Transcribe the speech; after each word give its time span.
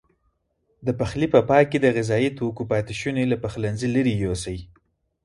د 0.85 0.87
پخلي 0.99 1.27
په 1.35 1.39
پای 1.49 1.63
کې 1.71 1.77
د 1.81 1.87
غذايي 1.97 2.29
توکو 2.37 2.63
پاتې 2.71 2.93
شونې 3.01 3.23
له 3.31 3.37
پخلنځي 3.43 3.87
لیرې 3.95 4.13
یوسئ. 4.23 4.57